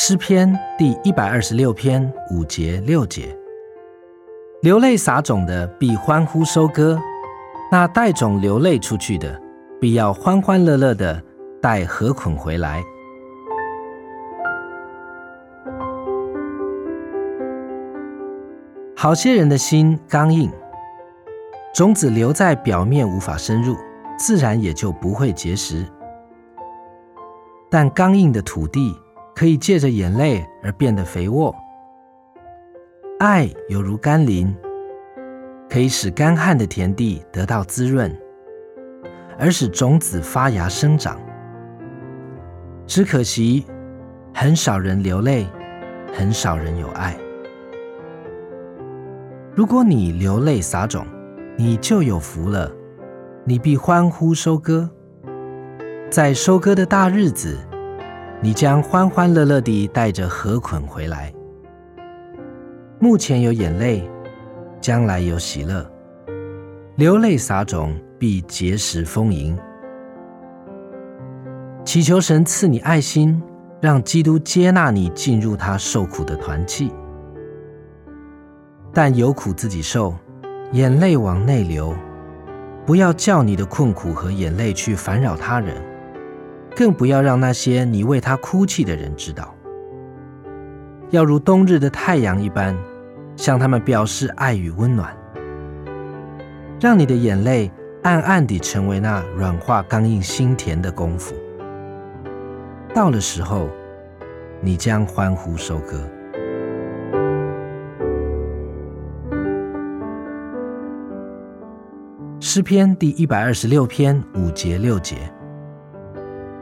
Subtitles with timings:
[0.00, 2.00] 诗篇第一百二十六篇
[2.30, 3.36] 五节六节：
[4.62, 6.96] 流泪撒种的必欢呼收割，
[7.68, 9.42] 那带种流泪出去的，
[9.80, 11.20] 必要欢欢乐乐的
[11.60, 12.80] 带禾捆回来。
[18.96, 20.48] 好些人的心刚硬，
[21.74, 23.74] 种子留在表面无法深入，
[24.16, 25.84] 自然也就不会结实。
[27.68, 28.96] 但刚硬的土地
[29.38, 31.54] 可以借着眼泪而变得肥沃，
[33.20, 34.52] 爱犹如甘霖，
[35.70, 38.12] 可以使干旱的田地得到滋润，
[39.38, 41.20] 而使种子发芽生长。
[42.84, 43.64] 只可惜，
[44.34, 45.46] 很少人流泪，
[46.12, 47.16] 很少人有爱。
[49.54, 51.06] 如果你流泪撒种，
[51.56, 52.68] 你就有福了，
[53.44, 54.90] 你必欢呼收割。
[56.10, 57.56] 在收割的大日子，
[58.40, 61.32] 你将欢欢乐乐地带着禾捆回来。
[63.00, 64.08] 目前有眼泪，
[64.80, 65.84] 将来有喜乐。
[66.94, 69.58] 流泪撒种，必结实丰盈。
[71.84, 73.42] 祈求神赐你爱心，
[73.80, 76.92] 让基督接纳你进入他受苦的团契。
[78.92, 80.14] 但有苦自己受，
[80.72, 81.92] 眼泪往内流，
[82.86, 85.76] 不要叫你的困苦和眼泪去烦扰他人，
[86.78, 89.52] 更不要让那些你为他哭泣的人知道。
[91.10, 92.72] 要如冬日的太阳一般，
[93.34, 95.12] 向他们表示爱与温暖，
[96.80, 97.68] 让你的眼泪
[98.04, 101.34] 暗暗地成为那软化刚硬心田的功夫。
[102.94, 103.68] 到了时候，
[104.60, 106.00] 你将欢呼收割。
[112.38, 115.16] 诗篇第一百二十六篇五节六节：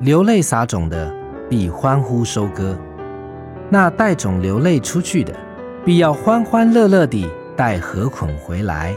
[0.00, 1.12] 流泪撒种的，
[1.50, 2.76] 必欢呼收割；
[3.68, 5.34] 那带种流泪出去的，
[5.84, 8.94] 必要欢欢乐乐地带禾捆回来。